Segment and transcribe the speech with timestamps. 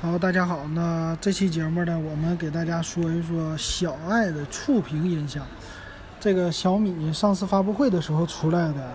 [0.00, 0.60] 好，大家好。
[0.74, 5.44] 那这期节目呢，我们给大家说一说小爱的触屏音响。
[6.20, 8.92] 这个小米上次发布会的时候出来的。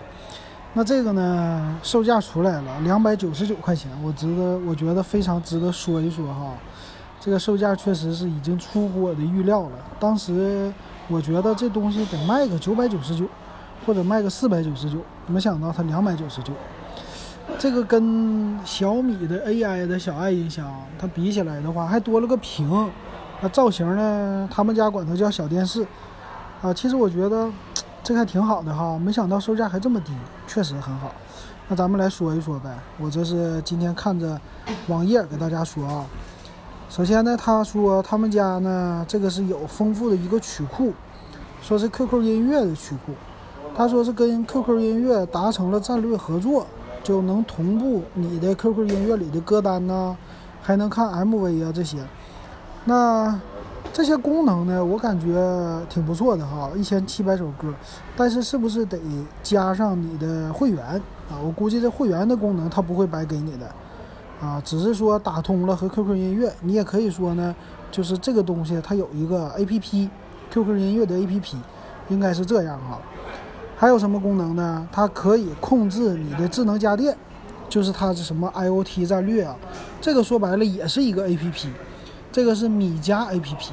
[0.72, 3.90] 那这个呢，售价出来了，两百九十九块钱。
[4.02, 6.54] 我值得，我觉得非常值得说一说哈。
[7.20, 9.76] 这个售价确实是已经出乎我的预料了。
[10.00, 10.72] 当时
[11.08, 13.26] 我觉得这东西得卖个九百九十九，
[13.84, 14.96] 或者卖个四百九十九，
[15.26, 16.54] 没想到它两百九十九。
[17.58, 20.66] 这个跟小米的 AI 的小爱音箱
[20.98, 22.90] 它比起来的话，还多了个屏。
[23.40, 24.48] 那造型呢？
[24.50, 25.86] 他们家管它叫小电视。
[26.62, 27.50] 啊，其实我觉得
[28.02, 30.12] 这还挺好的哈，没想到售价还这么低，
[30.46, 31.12] 确实很好。
[31.68, 32.70] 那咱们来说一说呗。
[32.98, 34.40] 我这是今天看着
[34.88, 36.06] 网页给大家说啊。
[36.88, 40.92] 首先呢，他说他们家呢这个是有丰富的一个曲库，
[41.60, 43.12] 说是 QQ 音乐的曲库。
[43.76, 46.66] 他说是跟 QQ 音乐达成了战略合作。
[47.04, 50.16] 就能同步你的 QQ 音乐里的歌单呐，
[50.62, 51.98] 还能看 MV 啊这些，
[52.86, 53.38] 那
[53.92, 55.36] 这些功能呢，我感觉
[55.90, 57.72] 挺不错的哈，一千七百首歌，
[58.16, 58.98] 但是是不是得
[59.42, 60.84] 加上你的会员
[61.30, 61.38] 啊？
[61.44, 63.66] 我估计这会员的功能它不会白给你的
[64.40, 67.54] 啊，只是说打通了和 QQ 音乐，你也可以说呢，
[67.90, 71.54] 就是这个东西它有一个 APP，QQ 音乐的 APP，
[72.08, 72.98] 应该是这样哈。
[73.84, 74.88] 还有什么功能呢？
[74.90, 77.14] 它可以控制你的智能家电，
[77.68, 79.54] 就是它是什么 IOT 战略啊？
[80.00, 81.66] 这个说白了也是一个 APP，
[82.32, 83.72] 这个是米家 APP。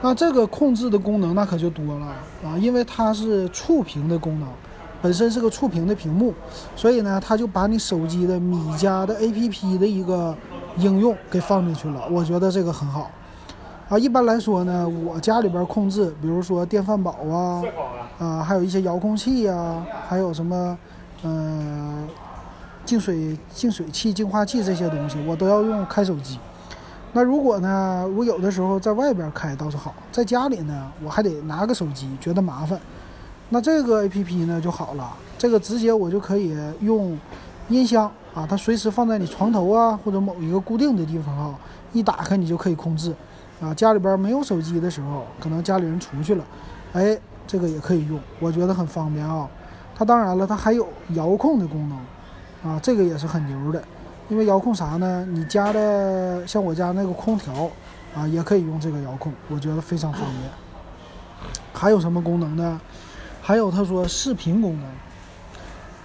[0.00, 2.06] 那这个控制的功能那可就多了
[2.42, 4.48] 啊，因为它是触屏的功能，
[5.02, 6.32] 本身是个触屏的屏幕，
[6.74, 10.34] 所以呢，它就把你手机的米家的 APP 的一个
[10.78, 12.00] 应用给放进去了。
[12.10, 13.10] 我觉得这个很好。
[13.90, 17.62] 啊，一般来说呢，我家里边控制，比如说电饭煲啊，
[18.18, 20.78] 啊，还有一些遥控器呀，还有什么，
[21.22, 22.06] 嗯，
[22.84, 26.38] 净水净水器、净化器这些东西，我都要用开手机。
[27.12, 32.78] 那如果呢，我有的时候在外边开倒是好，在家里呢，我还得拿个手机，觉得麻烦。
[33.50, 37.18] 那这个 A P P 呢就好了，这个直接我就可以用
[37.68, 41.54] 音箱啊，它随时放在你床头啊，或者某一个固定的地方啊，
[41.92, 43.14] 一打开你就可以控制。
[43.60, 46.44] 啊，家里边没有手机的时候，可能家里人出去了，
[46.92, 47.16] 哎，
[47.46, 49.48] 这个也可以用，我觉得很方便啊。
[49.94, 53.82] 它当然了，它还有遥控的功能，啊，这个也是很牛的。
[54.28, 55.26] 因为遥控啥呢？
[55.30, 57.70] 你家的像我家那个空调，
[58.14, 60.50] 啊，也可以用这个遥控，我觉得非常方便。
[61.72, 62.80] 还有什么功能呢？
[63.42, 64.90] 还有他说视频功能，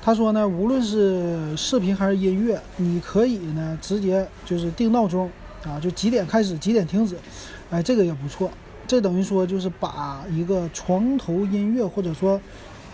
[0.01, 5.29] 他说呢，无论是视频还是音乐，你可以呢直接就是定闹钟。
[5.65, 7.17] 啊，就几点开始，几点停止，
[7.69, 8.49] 哎，这个也不错。
[8.89, 12.41] 这等于说就是把一个床头音乐或者说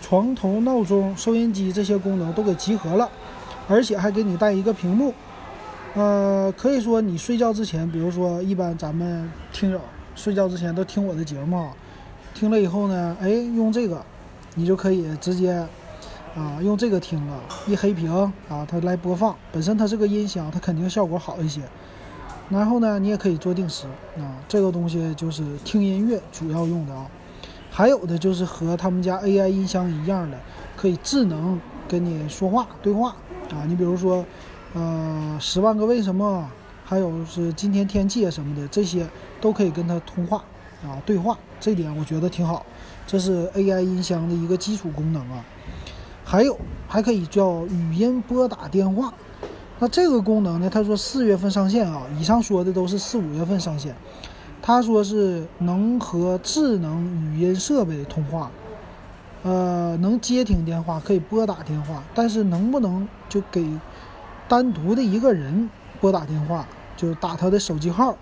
[0.02, 3.08] 床头闹钟、收音机这些功能都给集合了，
[3.66, 5.14] 而且还给你带一个屏幕。
[5.94, 9.80] 呃，可以说你睡觉之前，比如说一般咱们听友
[10.14, 11.70] 睡觉之前都听我的节目，
[12.34, 14.04] 听了以后呢，哎，用这个，
[14.54, 15.66] 你就可以直接
[16.34, 18.12] 啊用这个听了，一黑屏
[18.50, 19.34] 啊，它来播放。
[19.50, 21.62] 本身它是个音箱，它肯定效果好一些。
[22.48, 23.86] 然后呢，你也可以做定时
[24.16, 27.06] 啊，这个东西就是听音乐主要用的啊。
[27.70, 30.38] 还有的就是和他们家 AI 音箱一样的，
[30.76, 33.10] 可以智能跟你说话对话
[33.50, 33.66] 啊。
[33.66, 34.24] 你比如说，
[34.74, 36.48] 呃，十万个为什么，
[36.84, 39.06] 还有是今天天气啊什么的，这些
[39.40, 40.38] 都可以跟它通话
[40.84, 42.64] 啊对话，这点我觉得挺好。
[43.06, 45.44] 这是 AI 音箱的一个基础功能啊。
[46.24, 46.58] 还有
[46.88, 49.12] 还可以叫语音拨打电话。
[49.78, 50.70] 那这个功能呢？
[50.70, 53.94] 他说四月份上线啊，以上说的都是四五月份上线。
[54.62, 57.04] 他说是能和智能
[57.34, 58.50] 语音设备通话，
[59.42, 63.64] 呃，能接听电话，可以拨打电话，但是能不能就给
[64.48, 65.68] 单独的一个人
[66.00, 66.66] 拨打电话，
[66.96, 68.16] 就打他的手机号，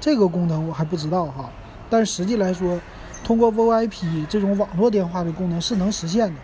[0.00, 1.48] 这个功能我还不知道哈。
[1.88, 2.80] 但实际来说，
[3.22, 6.40] 通过 VIP 这种网络电话的功能是能实现的，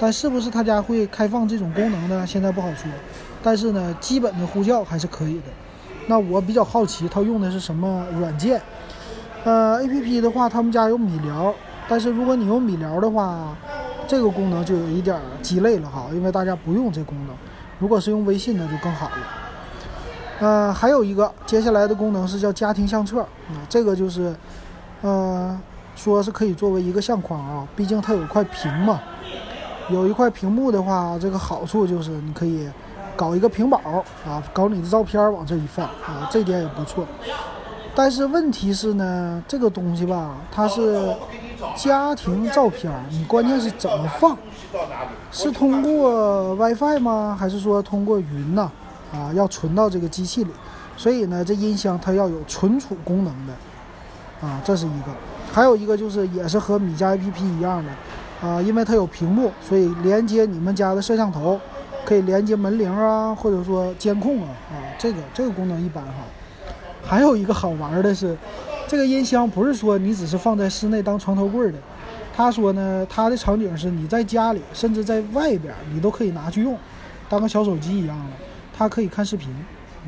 [0.00, 2.26] 但是不是他家会开放这种功能呢？
[2.26, 2.90] 现在不好说。
[3.46, 5.44] 但是呢，基本的呼叫还是可以的。
[6.08, 8.60] 那我比较好奇，它用的是什么软件？
[9.44, 11.54] 呃，A P P 的话，他们家有米聊。
[11.88, 13.56] 但是如果你用米聊的话，
[14.08, 17.36] 这个功能就有一点鸡肋了哈，因为大家不用这功能。
[17.78, 19.16] 如果是用微信的就更好了。
[20.40, 24.34] 呃，还有一个接下来的功能是叫家庭相册啊，这个就是，
[25.02, 25.56] 呃，
[25.94, 29.00] 说是可以作为一个相框啊，毕竟它有块屏嘛。
[29.88, 32.68] 有一块屏幕的话，这个好处就是你可以。
[33.16, 33.78] 搞一个屏保
[34.26, 37.06] 啊，搞你的照片往这一放啊，这点也不错。
[37.94, 41.16] 但是问题是呢，这个东西吧，它是
[41.74, 44.36] 家庭照片，你关键是怎么放？
[45.32, 47.34] 是通过 WiFi 吗？
[47.38, 48.70] 还是说通过云呢？
[49.14, 50.50] 啊，要存到这个机器里？
[50.96, 55.06] 所以呢，这音箱它要有存储功能的，啊，这是一个。
[55.52, 61.58] 还有一个就是也是和米家 APP 一样的，啊，因为它有屏幕，所以连接你们家的摄像头，
[62.06, 66.24] 可以连接门铃啊，或者说监控啊，啊，这个这个功能一般哈。
[67.04, 68.36] 还有一个好玩的是，
[68.86, 71.78] 这个音箱不是说你只是放在室内当床头柜的，
[72.32, 76.78] 他说呢，他的场景是你在家里，甚至在外边你都可以拿去用，
[77.28, 78.32] 当个小手机一样的，
[78.72, 79.50] 它可以看视频。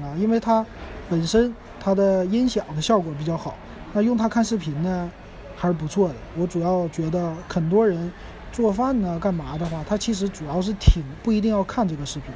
[0.00, 0.64] 啊，因为它
[1.10, 3.56] 本身它的音响的效果比较好，
[3.92, 5.10] 那用它看视频呢
[5.56, 6.14] 还是不错的。
[6.36, 8.12] 我主要觉得很多人
[8.52, 12.32] 做饭呢干嘛的话，他其实主要是听，不一定要看这个视频，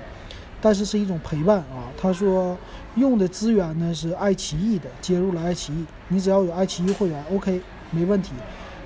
[0.60, 1.90] 但是是一种陪伴啊。
[2.00, 2.56] 他说
[2.96, 7.60] 用的资源呢是爱奇艺的，接入了爱奇艺，你只要有爱奇艺会员，OK
[7.90, 8.32] 没问题。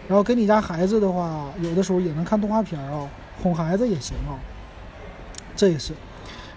[0.09, 3.09] 然后给你家孩子的话，有的时候也能看动画片啊，
[3.43, 4.39] 哄孩子也行啊，
[5.57, 5.93] 这也是。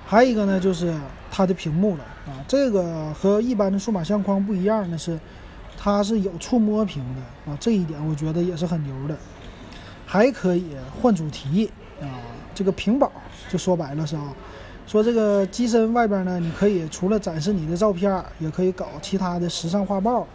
[0.05, 0.95] 还有一个呢，就是
[1.31, 5.19] 它的屏幕了啊，这个和一般的数码相框不一样的是，
[5.77, 9.17] 它是有触摸屏的啊，这一点我觉得也是很牛的。
[10.11, 11.69] 还可以换主题
[12.01, 12.09] 啊，
[12.55, 13.11] 这个屏保
[13.47, 14.33] 就说白了是啊，
[14.87, 20.25] 说这个机身外边呢，你可以除了展示你的照片，也可以搞其他的时尚画报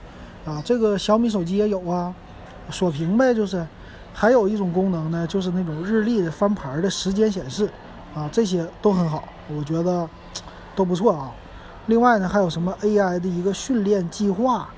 [0.44, 2.14] 啊，这个小米手机也有啊，
[2.70, 3.66] 锁屏呗，就是。
[4.16, 7.68] 还有一种功能呢，就是那种日历的翻牌的时间显示
[8.14, 9.24] 啊，这些都很好。
[9.52, 10.08] 我觉得
[10.76, 11.32] 都不错啊。
[11.86, 14.68] 另外呢，还有什么 AI 的一个训练计划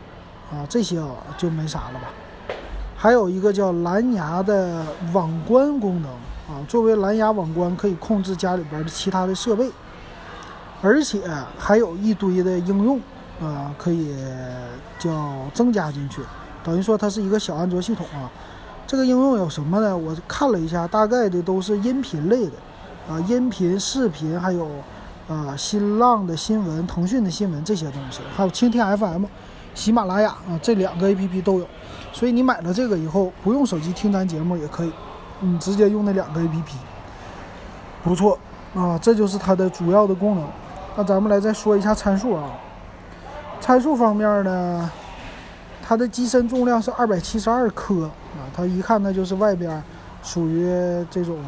[0.50, 1.02] 啊，这些
[1.36, 2.08] 就没啥了吧。
[3.06, 6.10] 还有一个叫蓝牙的网关功能
[6.52, 9.70] 啊，作为蓝牙网关可以控制家里边的其他的设备，
[10.82, 11.20] 而且
[11.56, 13.00] 还有一堆的应用
[13.40, 14.12] 啊，可以
[14.98, 16.20] 叫增加进去，
[16.64, 18.28] 等于说它是一个小安卓系统啊。
[18.88, 19.96] 这个应用有什么呢？
[19.96, 22.54] 我看了一下，大概的都是音频类的。
[23.08, 24.68] 啊，音频、视频，还有
[25.28, 29.26] 啊，新浪的新闻、腾讯的新闻这些东西，还有蜻蜓 FM、
[29.76, 31.68] 喜马拉雅啊，这两个 APP 都有。
[32.12, 34.92] 所以你买了这个以后，不用手机听咱节目也可以，
[35.38, 36.64] 你直接用那两个 APP，
[38.02, 38.36] 不错
[38.74, 38.98] 啊。
[39.00, 40.44] 这就是它的主要的功能。
[40.96, 42.50] 那咱们来再说一下参数啊。
[43.60, 44.90] 参数方面呢，
[45.80, 49.80] 它的机身重量是二百七十二克啊，它一看那就是外边
[50.24, 50.66] 属于
[51.08, 51.38] 这种。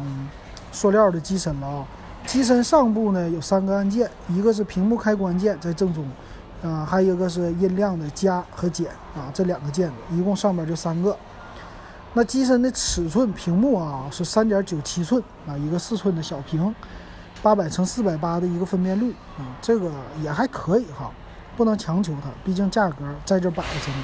[0.71, 1.83] 塑料的机身了啊，
[2.27, 6.05] 机身上部呢有三个按键，一个是屏幕开关键在正中，
[6.63, 11.15] 啊，还有一个是音量的加和减啊，这两个键子，一共上面就三个。
[12.13, 16.73] 那机身的尺寸，屏幕啊是三点九七寸啊，一个四寸的小屏，
[17.41, 19.91] 八百乘四百八的一个分辨率啊，这个
[20.21, 21.11] 也还可以哈，
[21.55, 22.95] 不能强求它，毕竟价格
[23.25, 24.03] 在这摆着呢。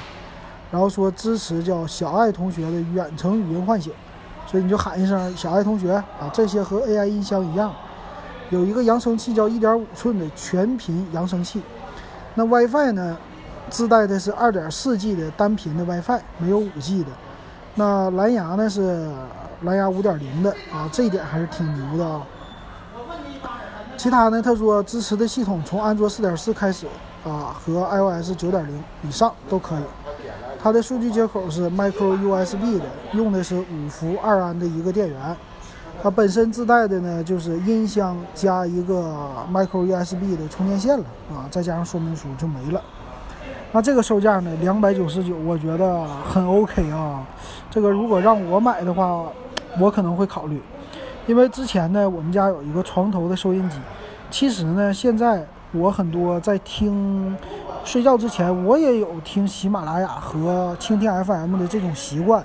[0.70, 3.92] 然后说支持叫小爱同学的远程语音唤醒。
[4.48, 7.74] 所以你就喊一声“小爱同学”啊，这些和 AI 音箱一样，
[8.50, 11.60] 有一个扬声器叫1.5寸的全频扬声器。
[12.38, 13.16] 那 WiFi 呢，
[13.70, 17.10] 自带的是 2.4G 的单频的 WiFi，没有 5G 的。
[17.76, 19.10] 那蓝牙呢是
[19.62, 22.22] 蓝牙5.0的啊，这一点还是挺牛的啊。
[23.96, 26.86] 其他呢，他说支持的系统从安卓4.4开始
[27.24, 28.66] 啊，和 iOS 9.0
[29.02, 29.82] 以上都可以。
[30.62, 35.36] 它的数据接口是 Micro USB 的，用的是五伏二安的一个电源。
[36.02, 39.12] 它本身自带的呢，就是音箱加一个
[39.52, 42.80] Micro USB 的充电线了啊，再加上说明书就没了。
[43.72, 47.26] 那这个售价呢，两百九十九，我觉得很 OK 啊。
[47.70, 49.24] 这个如果让我买的话，
[49.80, 50.62] 我可能会考虑，
[51.26, 53.78] 因为之前呢，我们家有一个床头的收音机。
[54.30, 57.36] 其实呢，现在我很多在听。
[57.84, 62.44] 睡觉之前，我也有听喜马拉雅和蜻蜓 FM 的这种习惯，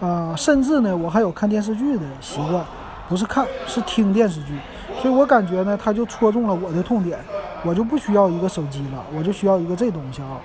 [0.00, 2.64] 啊，甚至呢，我还有看电视剧的习惯，
[3.08, 4.58] 不是看，是听电视剧。
[5.00, 7.18] 所以我感觉呢，它就戳中了我的痛点，
[7.64, 10.38] 我就不需要一个手机了，我就需要一个这东西啊。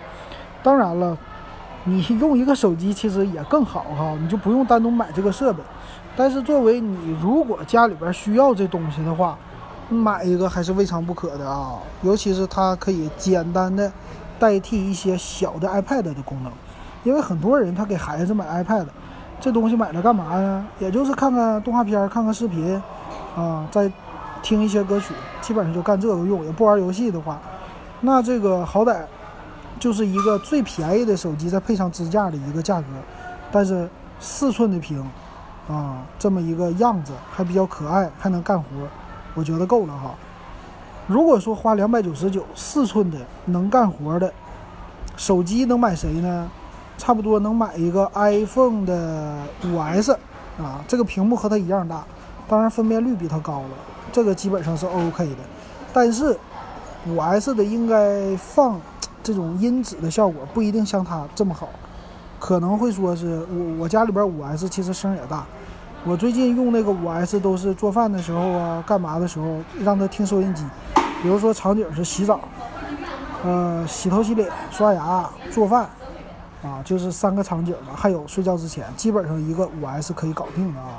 [0.62, 1.18] 当然了，
[1.84, 5.62] 你用一个手机其实也更好哈，你就不用单独买这个设备。
[6.16, 9.38] 但是作为你如果家里边需要这东西的话，
[9.90, 13.92] 买一个还是未尝不可的啊，尤其是它可以简单的
[14.40, 16.52] 代替一些小的 iPad 的功能，
[17.04, 18.86] 因为很多人他给孩子买 iPad，
[19.44, 20.66] 这东西买了干嘛呀？
[20.80, 22.82] 也就是看看动画片、看看视频，
[23.36, 23.92] 啊，再
[24.42, 26.46] 听一些歌曲，基本上就干这个用。
[26.46, 27.42] 也不玩游戏的话，
[28.00, 29.02] 那这个好歹
[29.78, 32.88] 就是一个最便宜的手机，再配上支架的一个价格，
[33.52, 35.06] 但是四寸的屏，
[35.68, 38.66] 啊，这么一个样子还比较可爱，还能干活。
[39.34, 40.12] 我觉得够了哈。
[41.06, 44.32] 如果说花两百九十九四寸的能干活的
[45.18, 46.50] 手机能买谁呢？
[46.98, 49.36] 差不多能买一个 iPhone 的
[49.66, 50.14] 五 S
[50.58, 52.04] 啊，这个屏幕和它一样大，
[52.48, 53.70] 当然分辨率比它高了，
[54.12, 55.38] 这个基本上是 OK 的。
[55.92, 56.38] 但是
[57.08, 58.80] 五 S 的应该放
[59.22, 61.70] 这种音质的效果不一定像它这么好，
[62.40, 65.46] 可能会说是我我家里边五 S 其实声也大，
[66.06, 70.64] 我最近用那个五 S 都是做饭的时候啊，干嘛的时候让它听收音机，
[71.22, 72.40] 比如说场景是洗澡，
[73.44, 75.90] 呃，洗头洗脸、刷牙、做饭，
[76.64, 80.98] 啊，就是三个场景嘛，还有睡觉之前，基本上一个五 S 可以搞定的啊。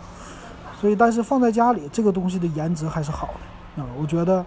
[0.78, 3.30] 所以，但是放在家里，这个东西的颜值还是好
[3.76, 4.44] 的啊，我觉得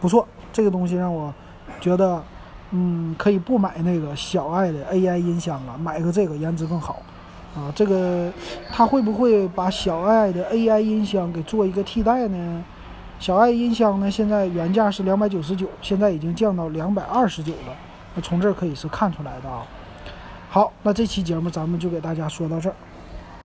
[0.00, 0.26] 不错。
[0.50, 1.34] 这个东西让我
[1.80, 2.22] 觉得，
[2.70, 7.02] 嗯，可以不买那个小爱的 AI 音箱了，买个这个颜值更好
[7.54, 7.70] 啊。
[7.76, 8.32] 这个
[8.72, 12.64] 它会不会把小爱的 AI 音箱给做一个替代呢？
[13.20, 17.76] 小爱音箱呢，现在原价是两百九十九，现在已经降到两百二十九了。
[18.14, 19.62] 那从这儿可以是看出来的啊。
[20.54, 22.76] 好，那这期节目咱们就给大家说到这儿。